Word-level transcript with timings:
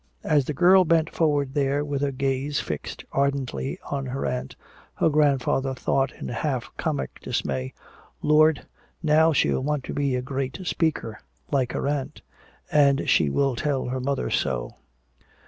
_"As 0.23 0.45
the 0.45 0.53
girl 0.55 0.83
bent 0.83 1.13
forward 1.13 1.53
there 1.53 1.85
with 1.85 2.01
her 2.01 2.09
gaze 2.11 2.59
fixed 2.59 3.05
ardently 3.11 3.77
on 3.91 4.07
her 4.07 4.25
aunt, 4.25 4.55
her 4.95 5.09
grandfather 5.09 5.75
thought 5.75 6.11
in 6.13 6.27
half 6.27 6.71
comic 6.75 7.19
dismay, 7.21 7.71
"Lord, 8.23 8.65
now 9.03 9.31
she'll 9.31 9.61
want 9.61 9.83
to 9.83 9.93
be 9.93 10.15
a 10.15 10.21
great 10.23 10.61
speaker 10.63 11.19
like 11.51 11.73
her 11.73 11.87
aunt. 11.87 12.23
And 12.71 13.07
she 13.07 13.29
will 13.29 13.55
tell 13.55 13.89
her 13.89 13.99
mother 13.99 14.31
so!" 14.31 14.73